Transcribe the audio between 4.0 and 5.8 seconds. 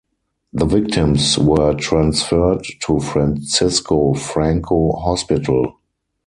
Franco Hospital.